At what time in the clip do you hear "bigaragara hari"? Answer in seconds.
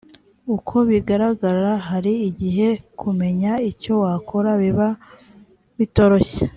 0.89-2.13